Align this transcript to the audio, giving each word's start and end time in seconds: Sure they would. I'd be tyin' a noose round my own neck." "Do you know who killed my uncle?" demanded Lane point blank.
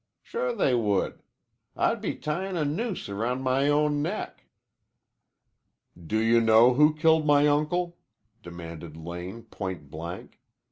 Sure 0.23 0.51
they 0.51 0.73
would. 0.73 1.21
I'd 1.75 2.01
be 2.01 2.15
tyin' 2.15 2.57
a 2.57 2.65
noose 2.65 3.07
round 3.07 3.43
my 3.43 3.67
own 3.69 4.01
neck." 4.01 4.45
"Do 5.95 6.17
you 6.17 6.41
know 6.41 6.73
who 6.73 6.95
killed 6.95 7.27
my 7.27 7.45
uncle?" 7.45 7.99
demanded 8.41 8.97
Lane 8.97 9.43
point 9.43 9.91
blank. 9.91 10.39